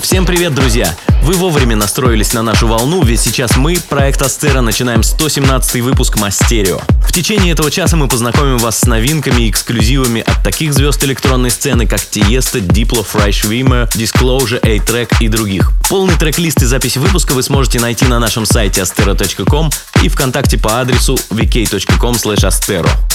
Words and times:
Всем 0.00 0.24
привет, 0.24 0.54
друзья! 0.54 0.94
Вы 1.24 1.36
вовремя 1.36 1.74
настроились 1.74 2.34
на 2.34 2.42
нашу 2.42 2.68
волну, 2.68 3.02
ведь 3.02 3.18
сейчас 3.18 3.56
мы, 3.56 3.78
проект 3.88 4.20
Астера, 4.20 4.60
начинаем 4.60 5.02
117 5.02 5.80
выпуск 5.80 6.18
Мастерио. 6.18 6.80
В 7.02 7.12
течение 7.14 7.54
этого 7.54 7.70
часа 7.70 7.96
мы 7.96 8.08
познакомим 8.08 8.58
вас 8.58 8.80
с 8.80 8.84
новинками 8.84 9.44
и 9.44 9.50
эксклюзивами 9.50 10.20
от 10.20 10.44
таких 10.44 10.74
звезд 10.74 11.02
электронной 11.02 11.50
сцены, 11.50 11.86
как 11.86 12.02
Тиеста, 12.04 12.58
Diplo, 12.58 13.06
Fresh 13.10 13.48
Wimmer, 13.48 13.90
Disclosure, 13.94 14.60
A-Track 14.60 15.16
и 15.20 15.28
других. 15.28 15.72
Полный 15.88 16.14
трек-лист 16.14 16.60
и 16.60 16.66
запись 16.66 16.98
выпуска 16.98 17.32
вы 17.32 17.42
сможете 17.42 17.80
найти 17.80 18.04
на 18.04 18.18
нашем 18.18 18.44
сайте 18.44 18.82
astero.com 18.82 19.70
и 20.02 20.08
ВКонтакте 20.08 20.58
по 20.58 20.80
адресу 20.80 21.18
vk.com. 21.30 22.14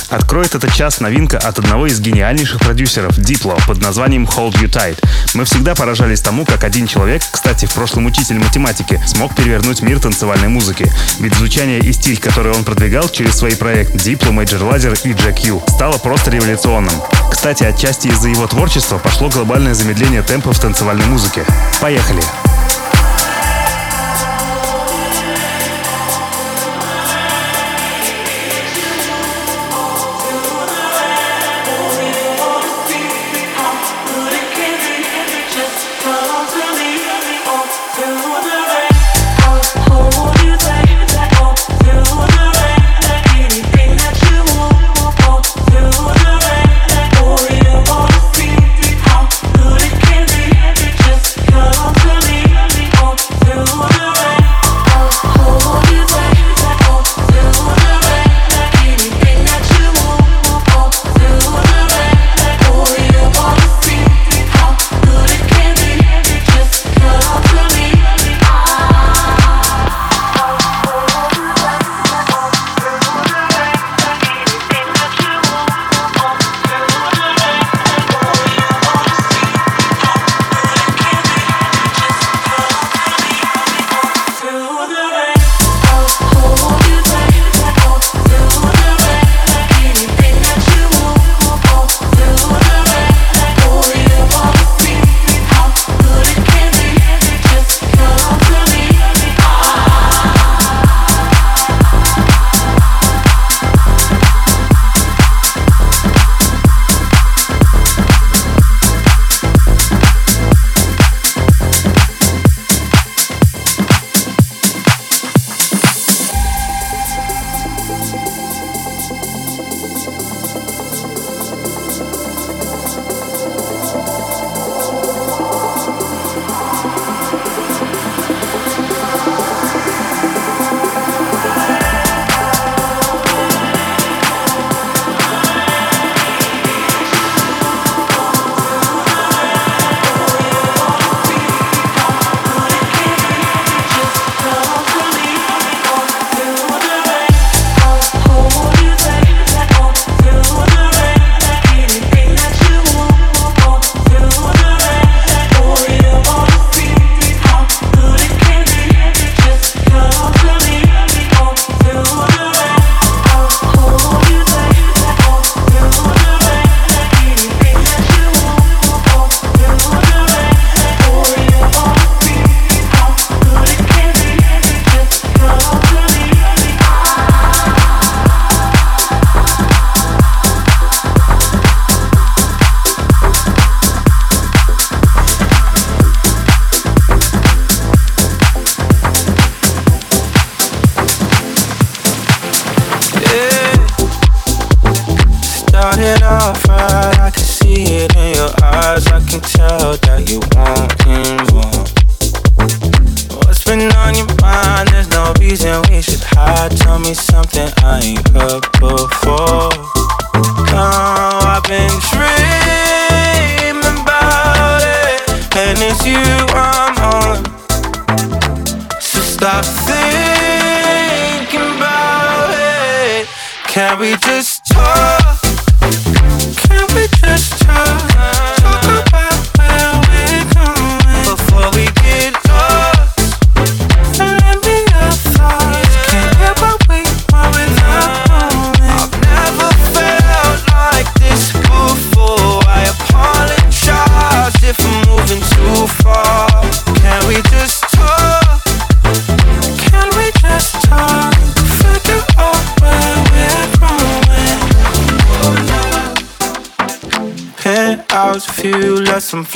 Откроет 0.09 0.55
этот 0.55 0.73
час 0.73 0.99
новинка 0.99 1.38
от 1.38 1.59
одного 1.59 1.85
из 1.88 1.99
гениальнейших 1.99 2.59
продюсеров 2.59 3.17
Diplo 3.17 3.61
под 3.67 3.79
названием 3.81 4.25
Hold 4.25 4.53
You 4.53 4.67
Tight. 4.67 4.97
Мы 5.35 5.45
всегда 5.45 5.75
поражались 5.75 6.21
тому, 6.21 6.45
как 6.45 6.63
один 6.63 6.88
человек, 6.88 7.21
кстати, 7.31 7.65
в 7.65 7.73
прошлом 7.73 8.07
учитель 8.07 8.39
математики, 8.39 8.99
смог 9.05 9.35
перевернуть 9.35 9.81
мир 9.81 9.99
танцевальной 9.99 10.47
музыки. 10.47 10.91
Ведь 11.19 11.35
звучание 11.35 11.79
и 11.79 11.93
стиль, 11.93 12.17
который 12.17 12.52
он 12.53 12.63
продвигал 12.63 13.07
через 13.09 13.35
свои 13.35 13.55
проекты 13.55 13.97
Diplo, 13.97 14.31
Major 14.31 14.61
Lazer 14.61 14.99
и 15.03 15.13
Jack 15.13 15.45
U, 15.47 15.61
стало 15.67 15.97
просто 15.97 16.31
революционным. 16.31 16.95
Кстати, 17.31 17.63
отчасти 17.63 18.07
из-за 18.07 18.30
его 18.30 18.47
творчества 18.47 18.97
пошло 18.97 19.30
глобальное 19.30 19.75
замедление 19.75 20.23
темпа 20.23 20.53
в 20.53 20.59
танцевальной 20.59 21.05
музыке. 21.05 21.45
Поехали! 21.80 22.23
some 22.30 22.59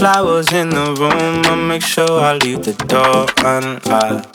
flowers 0.04 0.52
in 0.52 0.70
the 0.70 0.94
room. 1.00 1.46
I'll 1.46 1.56
make 1.56 1.82
sure 1.82 2.20
I 2.20 2.34
leave 2.34 2.64
the 2.66 2.74
door 2.74 3.26
unlocked. 3.38 4.32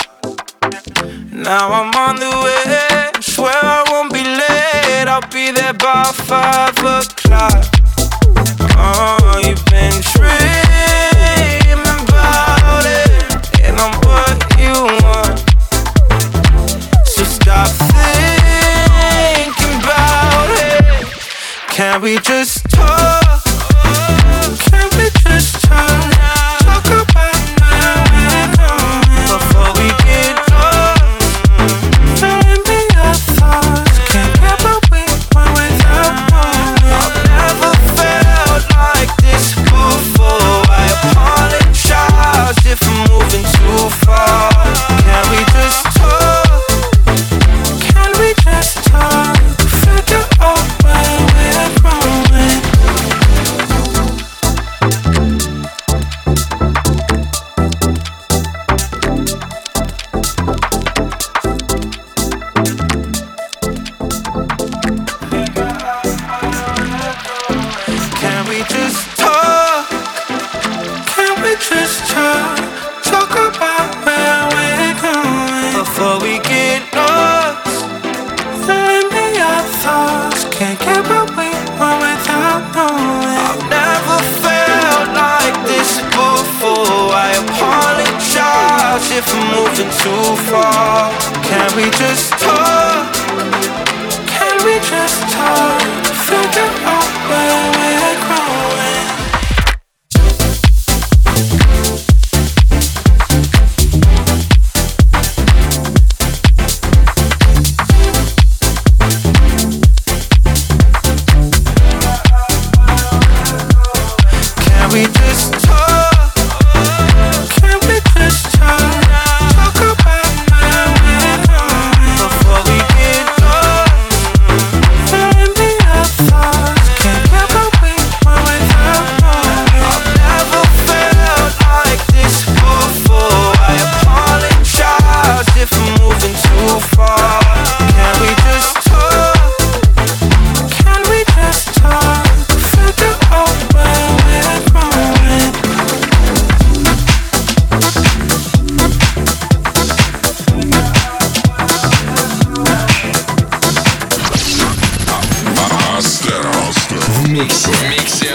миксе. 157.38 157.70
Миксе 157.88 158.34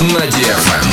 на 0.00 0.20
DFM. 0.20 0.87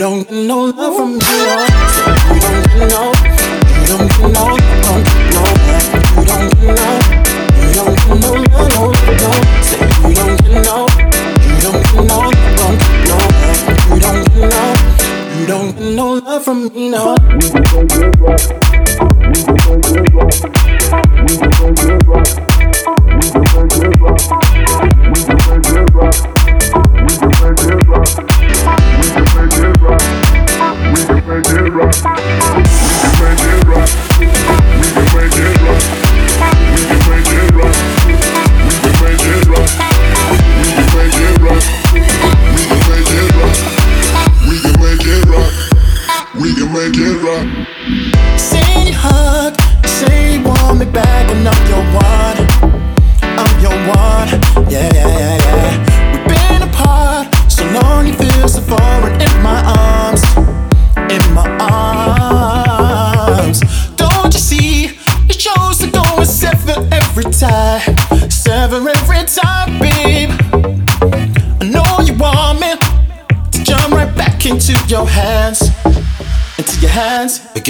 Don't 0.00 0.26
get 0.26 0.32
no 0.32 0.64
love 0.64 0.96
from 0.96 1.12
me, 1.12 1.18
no. 1.20 1.60
You 2.32 2.40
don't 2.40 2.64
get 2.64 2.88
no, 2.88 3.12
you 3.76 3.84
don't 3.86 4.08
get 4.08 4.32
no, 4.32 4.56
don't 4.80 5.04
get 5.04 5.28
no, 5.28 5.44
uh, 5.44 5.92
you 6.16 6.24
don't 6.24 6.48
get 6.56 6.72
no. 6.80 6.88
You 7.60 7.74
don't 7.76 7.92
get 7.94 8.08
no, 8.08 8.32
no, 8.32 8.56
no, 8.64 8.96
no. 9.20 9.30
Say 9.60 9.84
you 10.08 10.14
don't 10.16 10.40
get 10.40 10.64
no, 10.64 10.88
you 11.44 11.60
don't 11.60 11.84
get 11.84 12.00
no, 12.08 12.18
don't 12.32 12.80
get 12.80 12.96
no, 13.08 13.18
you 13.92 14.00
don't 14.00 14.24
get 14.24 14.48
no, 14.48 14.64
you 15.38 15.44
don't 15.46 15.68
get 15.76 15.84
no 15.94 16.06
love 16.14 16.44
from 16.44 16.58
me, 16.68 16.88
no. 16.88 17.14
But 22.06 22.49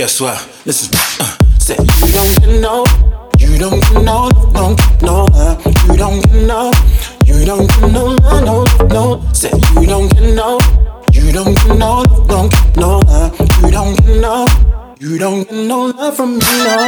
guess 0.00 0.18
what? 0.18 0.38
Listen, 0.64 0.88
uh, 1.20 1.36
say 1.58 1.76
you 1.76 2.12
don't 2.16 2.40
get 2.40 2.60
no, 2.62 2.86
you 3.36 3.58
don't 3.58 3.80
get 3.82 4.02
no, 4.02 4.30
don't 4.54 4.74
get 4.74 5.02
no, 5.02 5.28
uh, 5.34 5.60
you 5.88 5.96
don't 5.98 6.22
get 6.22 6.46
no, 6.46 6.72
you 7.26 7.44
don't 7.44 7.68
get 7.68 7.92
no, 7.92 8.16
no, 8.16 8.40
no, 8.40 8.64
no. 8.88 9.32
Say 9.34 9.50
you 9.78 9.86
don't 9.86 10.10
get 10.10 10.34
no, 10.34 10.58
you 11.12 11.30
don't 11.32 11.54
get 11.54 11.76
no, 11.76 12.02
don't 12.28 12.50
get 12.50 12.76
no, 12.78 13.02
uh, 13.08 13.28
you 13.60 13.70
don't 13.70 13.94
get 13.98 14.16
no. 14.22 14.46
You 15.00 15.16
don't 15.18 15.44
get 15.48 15.66
no 15.66 15.86
love 15.86 16.16
from 16.16 16.38
me, 16.38 16.40
no. 16.40 16.79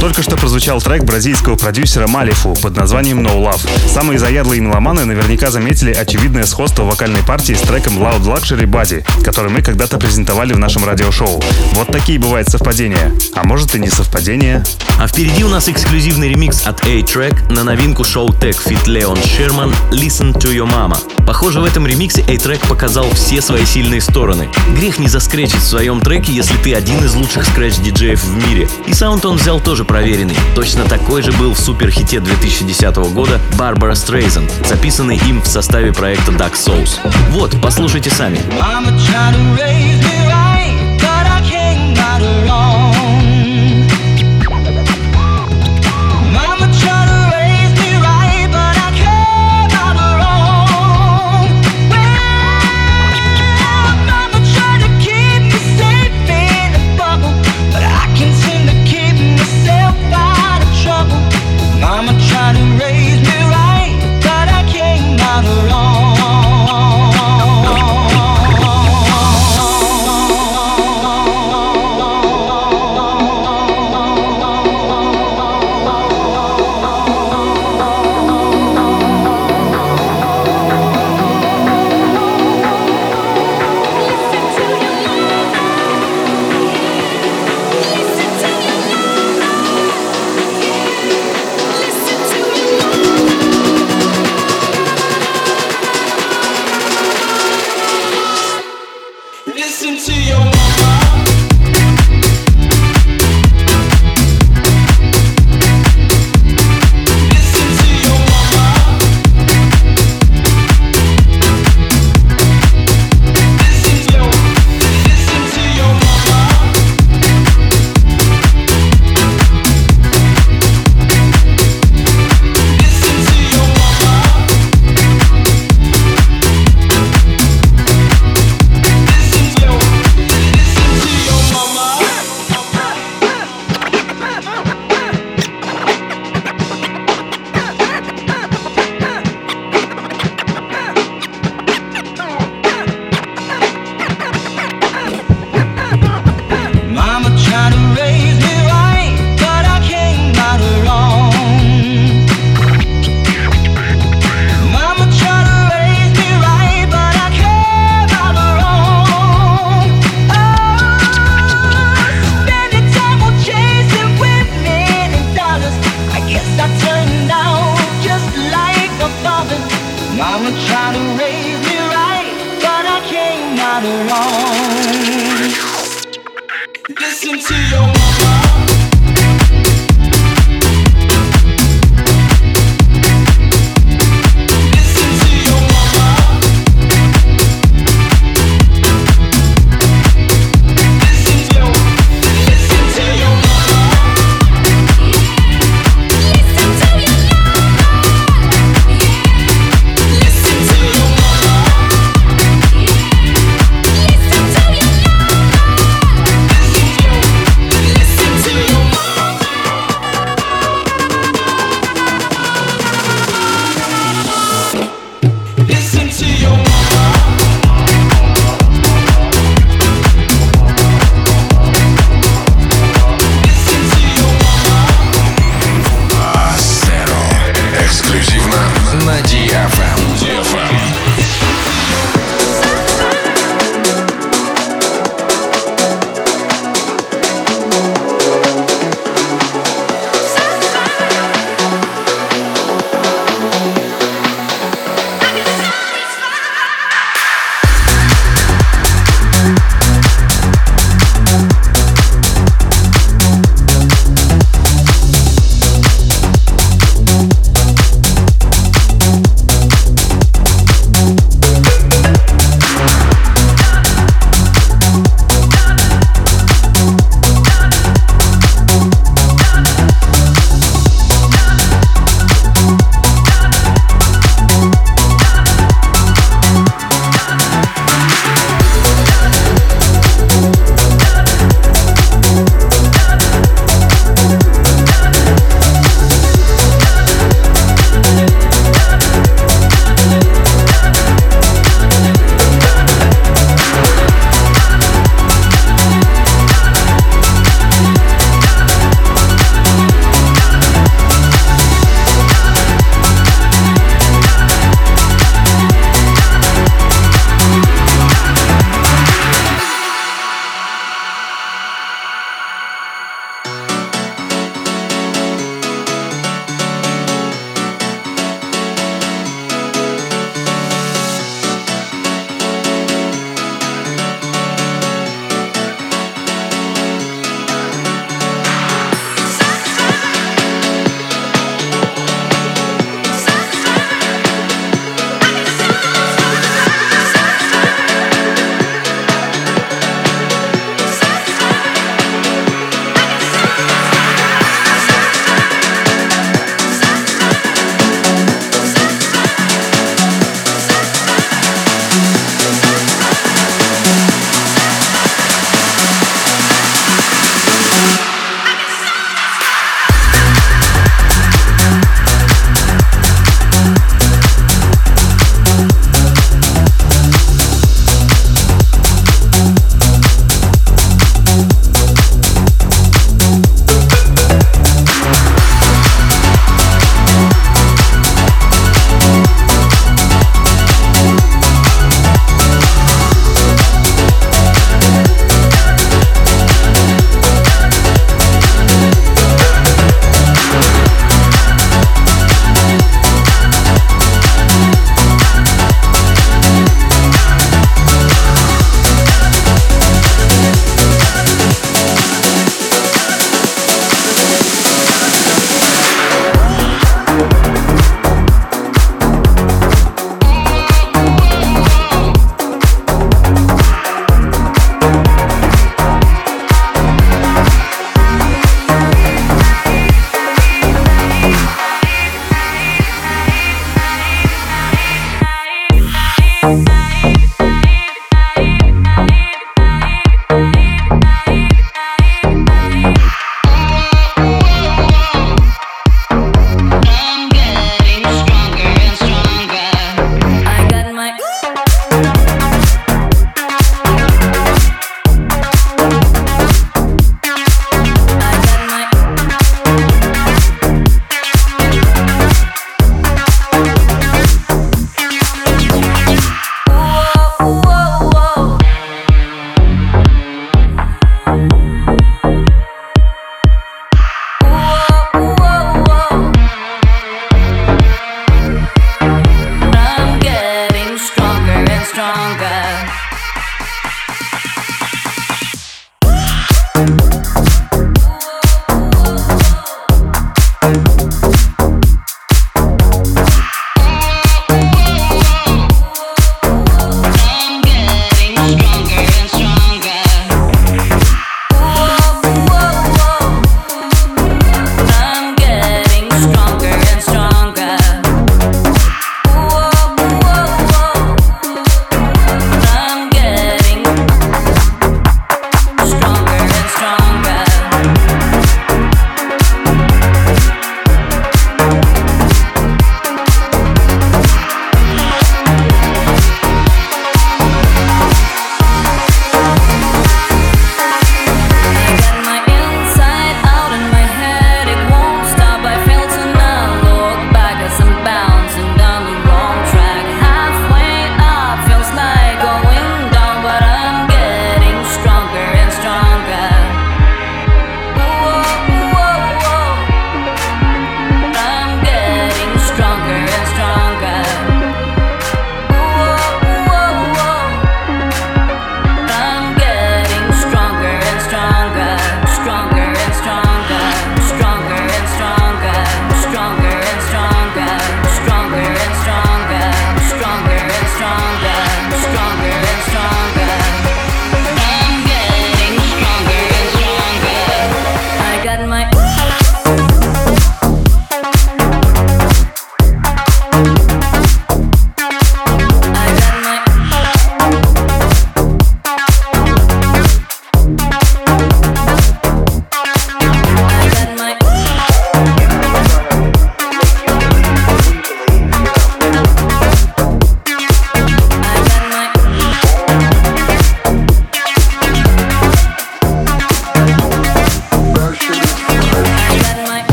Только 0.00 0.22
что 0.22 0.36
прозвучал 0.36 0.80
трек 0.80 1.04
бразильского 1.04 1.56
продюсера 1.56 2.06
Малифу 2.06 2.54
под 2.60 2.76
названием 2.76 3.20
No 3.20 3.40
Love. 3.40 3.60
Самые 3.88 4.18
заядлые 4.18 4.60
меломаны 4.60 5.04
наверняка 5.04 5.50
заметили 5.50 5.92
очевидное 5.92 6.44
сходство 6.44 6.82
вокальной 6.82 7.22
партии 7.22 7.54
с 7.54 7.60
треком 7.60 7.98
Loud 7.98 8.22
Luxury 8.22 8.64
Body, 8.64 9.04
который 9.22 9.50
мы 9.50 9.62
когда-то 9.62 9.98
презентовали 9.98 10.52
в 10.52 10.58
нашем 10.58 10.84
радиошоу. 10.84 11.42
Вот 11.74 11.88
такие 11.88 12.18
бывают 12.18 12.48
совпадения. 12.48 13.12
А 13.34 13.44
может 13.44 13.74
и 13.74 13.78
не 13.78 13.90
совпадения. 13.90 14.64
А 14.98 15.06
впереди 15.06 15.44
у 15.44 15.48
нас 15.48 15.68
эксклюзивный 15.68 16.28
ремикс 16.28 16.66
от 16.66 16.84
A-Track 16.84 17.52
на 17.52 17.64
новинку 17.64 18.04
шоу 18.04 18.28
Tech 18.30 18.56
Fit 18.64 18.84
Leon 18.86 19.18
Sherman 19.22 19.74
Listen 19.90 20.32
to 20.32 20.52
Your 20.52 20.70
Mama. 20.70 20.98
Похоже, 21.26 21.60
в 21.60 21.64
этом 21.64 21.86
ремиксе 21.86 22.22
A-Track 22.22 22.68
показал 22.68 23.10
все 23.12 23.40
свои 23.40 23.64
сильные 23.64 24.00
стороны. 24.00 24.48
Грех 24.76 24.98
не 24.98 25.08
заскречить 25.08 25.60
в 25.60 25.66
своем 25.66 26.00
треке, 26.00 26.32
если 26.32 26.56
ты 26.56 26.74
один 26.74 27.04
из 27.04 27.14
лучших 27.14 27.44
скретч-диджеев 27.46 28.22
в 28.22 28.48
мире. 28.48 28.68
И 28.86 28.92
саунд 28.92 29.24
он 29.24 29.36
взял 29.36 29.60
тоже 29.72 29.86
проверенный. 29.86 30.36
Точно 30.54 30.84
такой 30.84 31.22
же 31.22 31.32
был 31.32 31.54
в 31.54 31.58
суперхите 31.58 32.20
2010 32.20 32.94
года 33.14 33.40
Barbara 33.52 33.92
Streisand, 33.92 34.50
записанный 34.68 35.16
им 35.16 35.40
в 35.40 35.46
составе 35.46 35.94
проекта 35.94 36.30
Duck 36.32 36.52
Souls. 36.52 36.98
Вот, 37.30 37.56
послушайте 37.62 38.10
сами. 38.10 38.38
Mama 38.60 38.92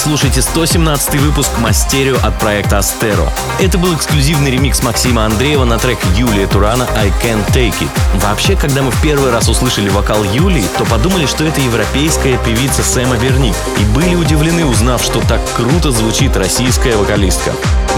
слушаете 0.00 0.40
117 0.40 1.16
выпуск 1.16 1.50
Мастерио 1.58 2.16
от 2.22 2.38
проекта 2.38 2.78
Астеро. 2.78 3.30
Это 3.60 3.76
был 3.76 3.94
эксклюзивный 3.94 4.50
ремикс 4.50 4.82
Максима 4.82 5.26
Андреева 5.26 5.64
на 5.64 5.78
трек 5.78 5.98
Юлия 6.16 6.46
Турана 6.46 6.88
«I 6.96 7.08
Can't 7.22 7.46
Take 7.52 7.78
It». 7.80 7.90
Вообще, 8.14 8.56
когда 8.56 8.80
мы 8.80 8.92
в 8.92 9.02
первый 9.02 9.30
раз 9.30 9.48
услышали 9.48 9.90
вокал 9.90 10.24
Юлии, 10.24 10.64
то 10.78 10.86
подумали, 10.86 11.26
что 11.26 11.44
это 11.44 11.60
европейская 11.60 12.38
певица 12.38 12.82
Сэма 12.82 13.16
Верник, 13.16 13.54
и 13.78 13.84
были 13.94 14.14
удивлены, 14.14 14.64
узнав, 14.64 15.02
что 15.02 15.20
так 15.20 15.40
круто 15.54 15.90
звучит 15.90 16.34
российская 16.34 16.96
вокалистка. 16.96 17.52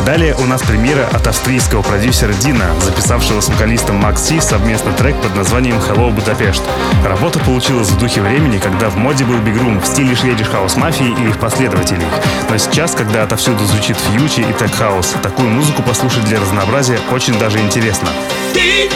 Далее 0.05 0.35
у 0.35 0.47
нас 0.47 0.63
премьера 0.63 1.07
от 1.13 1.27
австрийского 1.27 1.83
продюсера 1.83 2.33
Дина, 2.33 2.67
записавшего 2.81 3.41
с 3.41 3.49
вокалистом 3.49 3.97
Макси 3.97 4.41
совместно 4.41 4.93
трек 4.93 5.15
под 5.17 5.37
названием 5.37 5.77
«Hello 5.77 6.13
Budapest». 6.15 6.63
Работа 7.05 7.39
получилась 7.39 7.89
в 7.89 7.99
духе 7.99 8.21
времени, 8.21 8.59
когда 8.59 8.89
в 8.89 8.97
моде 8.97 9.25
был 9.25 9.39
big 9.39 9.57
room 9.57 9.81
в 9.81 9.87
стиле 9.87 10.17
Swedish 10.17 10.49
House 10.49 10.77
Mafia 10.77 11.15
и 11.19 11.29
их 11.29 11.39
последователей. 11.39 12.07
Но 12.51 12.59
сейчас, 12.59 12.95
когда 12.95 13.23
отовсюду 13.23 13.65
звучит 13.65 13.97
future 13.97 14.41
и 14.41 14.53
tech 14.53 14.75
house, 14.75 15.15
такую 15.23 15.49
музыку 15.51 15.83
послушать 15.83 16.25
для 16.25 16.41
разнообразия 16.41 16.99
очень 17.11 17.39
даже 17.39 17.61
интересно. 17.61 18.09
Ты 18.53 18.91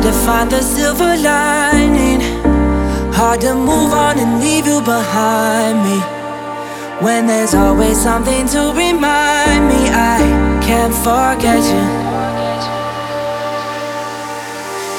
Hard 0.00 0.14
to 0.14 0.20
find 0.24 0.50
the 0.50 0.62
silver 0.62 1.14
lining. 1.14 2.22
Hard 3.12 3.42
to 3.42 3.54
move 3.54 3.92
on 3.92 4.18
and 4.18 4.40
leave 4.40 4.66
you 4.66 4.80
behind 4.80 5.76
me. 5.84 6.00
When 7.04 7.26
there's 7.26 7.52
always 7.54 8.00
something 8.00 8.46
to 8.48 8.72
remind 8.74 9.68
me, 9.68 9.90
I 9.92 10.58
can't 10.62 10.94
forget 10.94 11.62
you. 11.72 11.84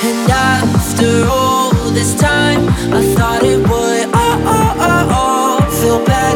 And 0.08 0.30
after 0.30 1.26
all 1.28 1.72
this 1.98 2.14
time, 2.14 2.70
I 2.94 3.02
thought 3.16 3.42
it 3.42 3.58
would 3.58 4.06
oh 4.14 4.38
oh 4.56 4.76
oh 4.88 5.08
oh 5.18 5.72
feel 5.82 6.06
better. 6.06 6.31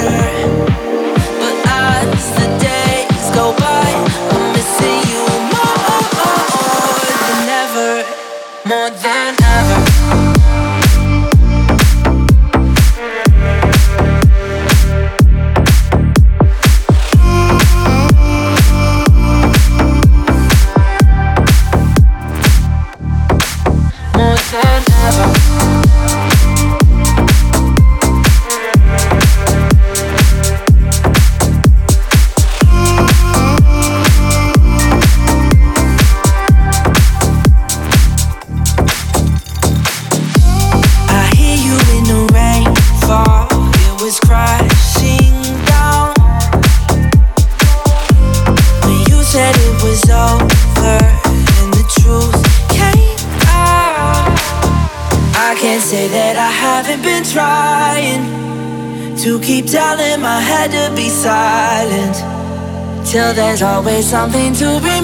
always 63.85 64.09
something 64.09 64.51
to 64.51 64.79
be 64.81 64.94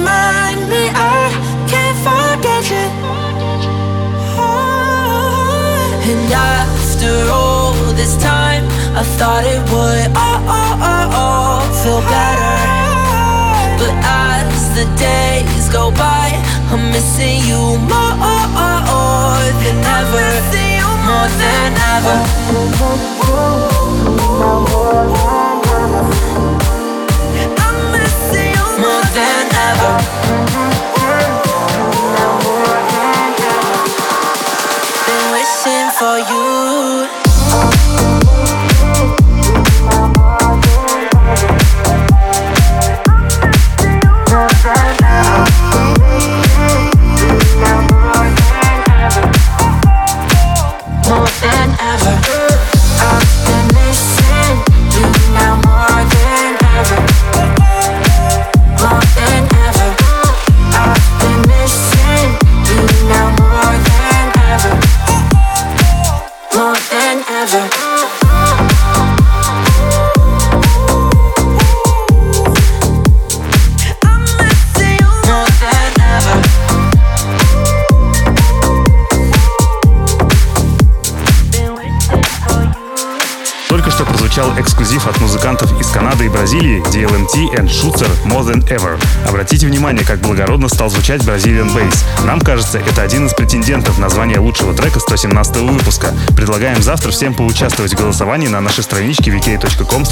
and 87.58 87.70
Shooter 87.70 88.10
More 88.28 88.44
Than 88.44 88.62
Ever. 88.70 89.21
Обратите 89.52 89.68
внимание, 89.68 90.06
как 90.06 90.22
благородно 90.22 90.70
стал 90.70 90.90
звучать 90.90 91.24
Brazilian 91.24 91.76
Bass. 91.76 91.94
Нам 92.26 92.40
кажется, 92.40 92.78
это 92.78 93.02
один 93.02 93.28
из 93.28 93.34
претендентов 93.34 94.00
на 94.00 94.08
звание 94.08 94.40
лучшего 94.40 94.74
трека 94.74 95.02
117 95.02 95.58
выпуска. 95.58 96.14
Предлагаем 96.38 96.82
завтра 96.82 97.12
всем 97.12 97.34
поучаствовать 97.34 97.94
в 97.94 97.98
голосовании 97.98 98.48
на 98.48 98.62
нашей 98.62 98.82
страничке 98.82 99.30
vk.com 99.30 100.06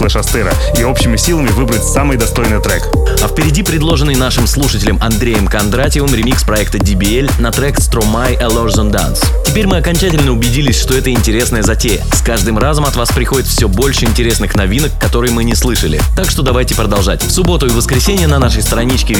и 0.77 0.83
общими 0.83 1.15
силами 1.15 1.47
выбрать 1.51 1.85
самый 1.85 2.17
достойный 2.17 2.61
трек. 2.61 2.89
А 3.23 3.29
впереди 3.29 3.63
предложенный 3.63 4.15
нашим 4.15 4.45
слушателем 4.45 4.97
Андреем 5.01 5.47
Кондратьевым 5.47 6.13
ремикс 6.13 6.43
проекта 6.43 6.77
DBL 6.77 7.39
на 7.39 7.53
трек 7.53 7.77
Stromae 7.79 8.35
A 8.41 8.47
Lorson 8.47 8.91
Dance. 8.91 9.25
Теперь 9.45 9.67
мы 9.67 9.77
окончательно 9.77 10.33
убедились, 10.33 10.77
что 10.77 10.95
это 10.95 11.11
интересная 11.11 11.63
затея. 11.63 12.03
С 12.13 12.21
каждым 12.21 12.57
разом 12.57 12.83
от 12.83 12.97
вас 12.97 13.09
приходит 13.09 13.47
все 13.47 13.69
больше 13.69 14.03
интересных 14.03 14.53
новинок, 14.55 14.91
которые 14.99 15.31
мы 15.31 15.45
не 15.45 15.55
слышали. 15.55 16.01
Так 16.17 16.29
что 16.29 16.43
давайте 16.43 16.75
продолжать. 16.75 17.23
В 17.23 17.31
субботу 17.31 17.67
и 17.67 17.69
воскресенье 17.69 18.27
на 18.27 18.37
нашей 18.37 18.61
страничке 18.61 19.13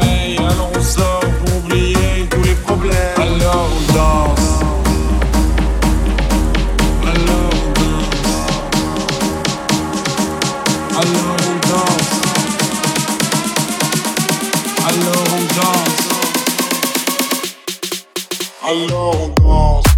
veille. 0.00 0.38
Alors 0.38 0.70
on 0.74 0.82
sort 0.82 1.20
pour 1.20 1.56
oublier 1.58 2.28
tous 2.30 2.42
les 2.42 2.54
problèmes. 2.54 3.20
Alors 3.20 3.68
on 3.76 3.80
danse. 3.92 4.48
Alors 7.04 7.52
on 7.56 7.72
danse. 7.80 8.20
Alors 11.00 11.36
on 11.48 11.56
danse. 11.70 12.10
Alors 14.88 15.28
on 15.36 15.44
danse. 15.60 16.02
Alors 18.64 19.16
on 19.22 19.28
danse. 19.42 19.91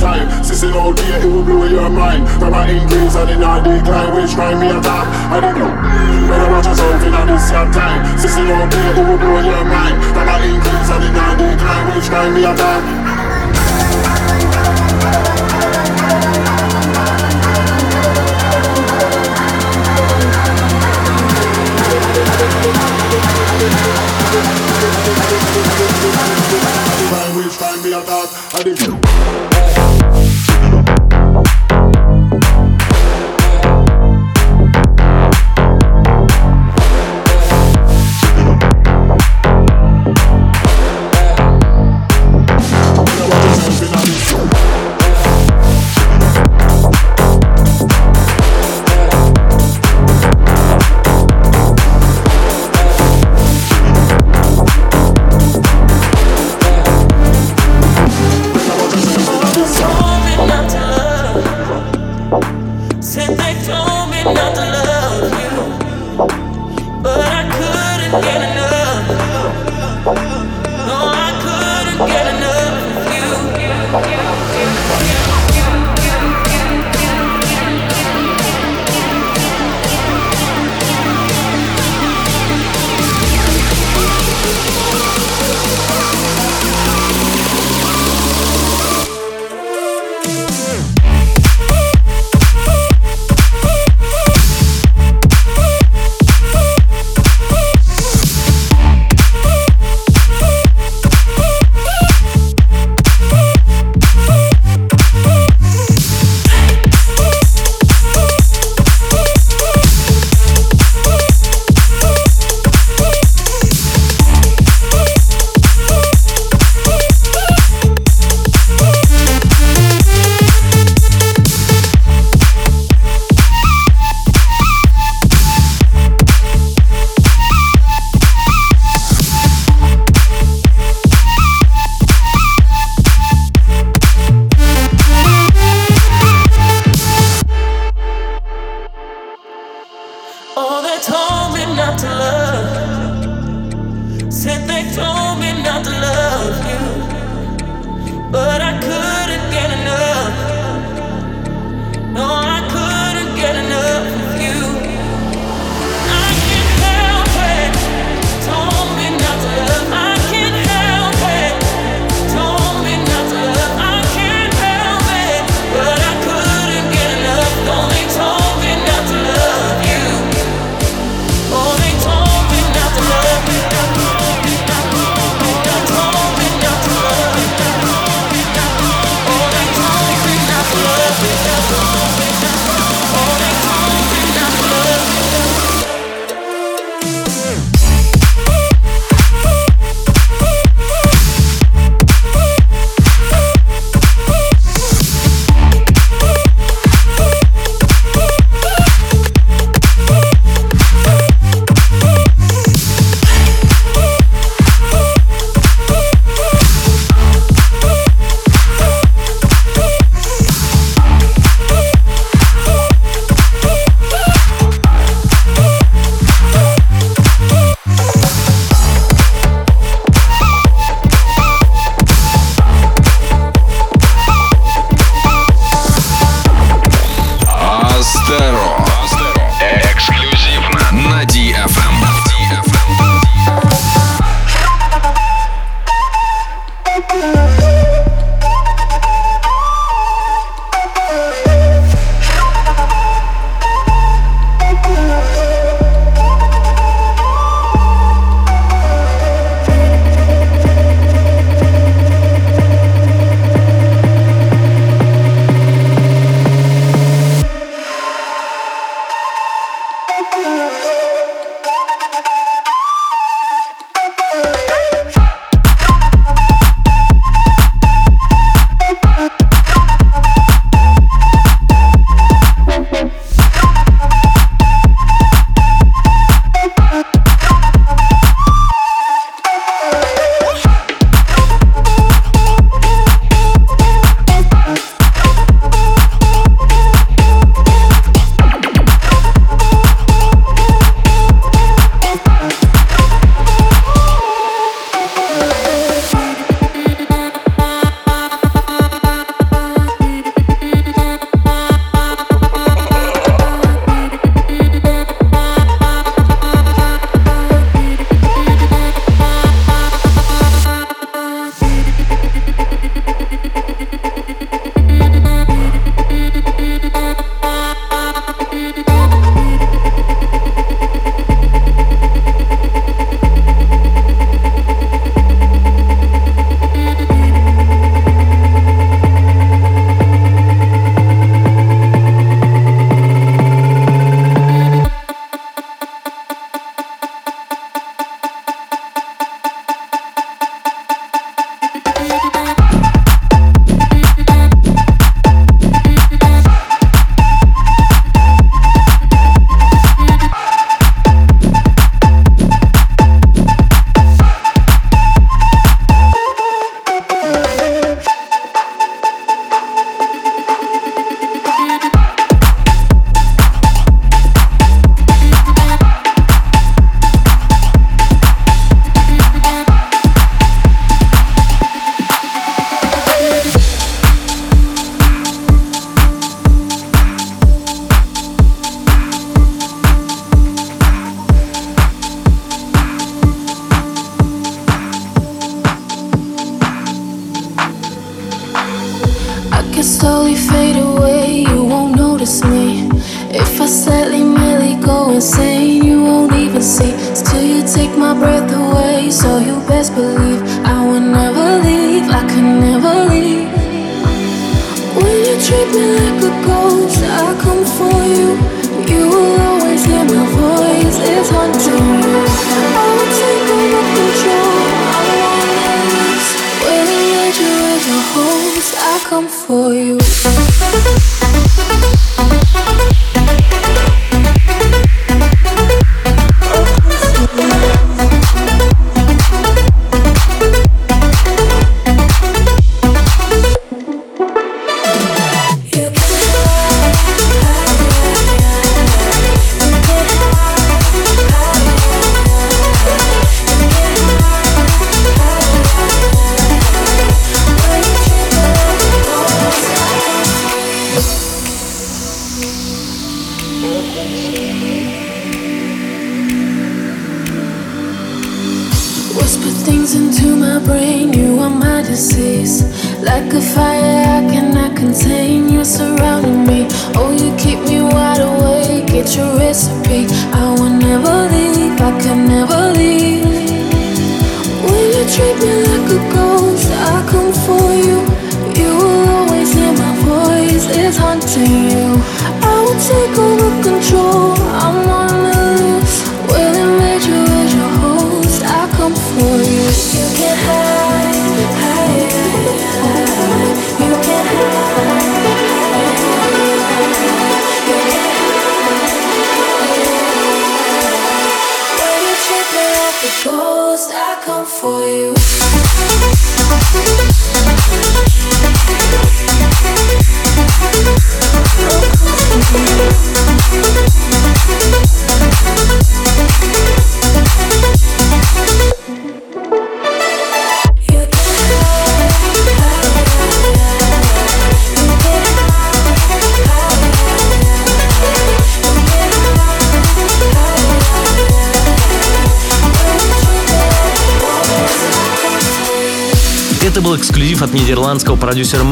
Time. 0.00 0.26
Sissing 0.42 0.72
out 0.72 0.98
here, 0.98 1.20
it 1.20 1.26
will 1.28 1.44
blow 1.44 1.64
your 1.68 1.90
mind. 1.90 2.26
From 2.40 2.54
a 2.54 2.64
increase 2.72 3.14
and 3.14 3.30
in 3.30 3.44
a 3.44 3.60
decline, 3.60 4.14
which 4.16 4.32
crime 4.32 4.58
me 4.58 4.72
attack. 4.72 5.06
I 5.28 5.40
didn't 5.40 5.60
know. 5.60 5.68
Better 6.26 6.50
watch 6.50 6.66
yourself 6.66 7.04
in 7.04 7.12
a 7.12 7.22
this 7.28 7.50
your 7.52 7.68
time. 7.68 8.00
Sissing 8.16 8.48
out 8.48 8.72
here, 8.72 8.96
it 8.96 9.04
will 9.04 9.20
blow 9.20 9.40
your 9.44 9.64
mind. 9.68 9.96
From 10.16 10.28
a 10.28 10.36
increase 10.40 10.90
and 10.90 11.04
in 11.04 11.12
a 11.12 11.26
decline, 11.36 11.86
which 11.94 12.08
crime 12.08 12.32
me 12.34 12.44
attack. 12.48 12.82
Find 27.10 27.36
which 27.36 27.58
time 27.58 27.82
me 27.82 27.92
attack, 27.92 28.28
I 28.54 28.62
did 28.62 29.49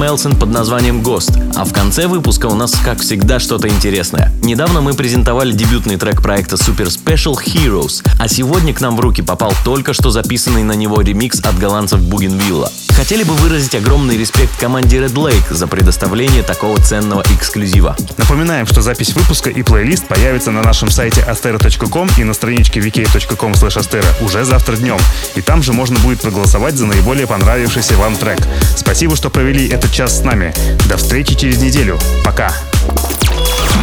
Мелсон 0.08 0.36
под 0.36 0.48
названием 0.48 1.02
Ghost. 1.02 1.52
А 1.54 1.66
в 1.66 1.74
конце 1.74 2.06
выпуска 2.06 2.46
у 2.46 2.54
нас, 2.54 2.74
как 2.82 3.00
всегда, 3.00 3.38
что-то 3.38 3.68
интересное. 3.68 4.32
Недавно 4.42 4.80
мы 4.80 4.94
презентовали 4.94 5.52
дебютный 5.52 5.98
трек 5.98 6.22
проекта 6.22 6.56
Super 6.56 6.86
Special 6.86 7.36
Heroes, 7.36 8.02
а 8.18 8.26
сегодня 8.26 8.72
к 8.72 8.80
нам 8.80 8.96
в 8.96 9.00
руки 9.00 9.20
попал 9.20 9.52
только 9.66 9.92
что 9.92 10.08
записанный 10.08 10.62
на 10.62 10.72
него 10.72 11.02
ремикс 11.02 11.40
от 11.40 11.58
голландцев 11.58 12.00
Бугенвилла. 12.00 12.72
Хотели 12.98 13.22
бы 13.22 13.34
выразить 13.34 13.76
огромный 13.76 14.16
респект 14.16 14.58
команде 14.58 14.98
Red 14.98 15.14
Lake 15.14 15.54
за 15.54 15.68
предоставление 15.68 16.42
такого 16.42 16.82
ценного 16.82 17.22
эксклюзива. 17.32 17.96
Напоминаем, 18.16 18.66
что 18.66 18.82
запись 18.82 19.14
выпуска 19.14 19.50
и 19.50 19.62
плейлист 19.62 20.08
появится 20.08 20.50
на 20.50 20.62
нашем 20.62 20.90
сайте 20.90 21.20
astero.com 21.20 22.08
и 22.18 22.24
на 22.24 22.34
страничке 22.34 22.80
vk.com 22.80 23.52
astero 23.52 24.04
уже 24.20 24.44
завтра 24.44 24.74
днем. 24.74 24.98
И 25.36 25.40
там 25.42 25.62
же 25.62 25.72
можно 25.72 25.96
будет 26.00 26.20
проголосовать 26.20 26.74
за 26.74 26.86
наиболее 26.86 27.28
понравившийся 27.28 27.96
вам 27.96 28.16
трек. 28.16 28.40
Спасибо, 28.76 29.14
что 29.14 29.30
провели 29.30 29.68
этот 29.68 29.92
час 29.92 30.18
с 30.18 30.24
нами. 30.24 30.52
До 30.88 30.96
встречи 30.96 31.36
через 31.36 31.58
неделю. 31.58 32.00
Пока. 32.24 32.52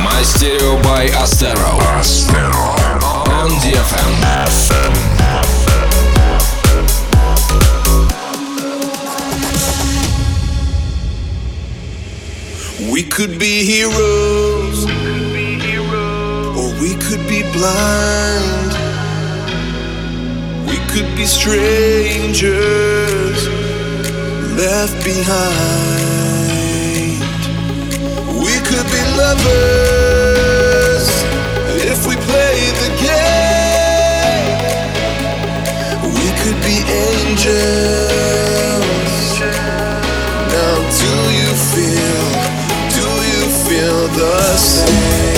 Мастерио 0.04 0.78
by 0.80 1.10
Astero. 1.24 1.80
Astero. 1.98 2.76
On 3.28 3.50
DFM. 3.62 5.15
We 12.78 13.04
could 13.04 13.40
be 13.40 13.64
heroes, 13.64 14.86
or 16.60 16.70
we 16.82 16.96
could 16.96 17.26
be 17.30 17.42
blind. 17.54 18.74
We 20.68 20.76
could 20.92 21.16
be 21.16 21.26
strangers 21.26 22.46
left 24.58 25.06
behind. 25.06 25.56
We 28.44 28.60
could 28.68 28.88
be 28.92 29.04
lovers 29.24 31.08
if 31.82 32.06
we 32.06 32.16
play 32.28 32.72
the 32.84 32.90
game. 33.08 34.60
We 36.14 36.30
could 36.44 36.60
be 36.62 36.84
angels. 36.92 38.45
The 44.08 44.58
same? 44.58 45.35